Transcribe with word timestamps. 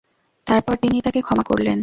তারপর 0.47 0.75
তিনি 0.75 0.97
তাকে 1.01 1.19
ক্ষমা 1.21 1.43
করলেন। 1.43 1.79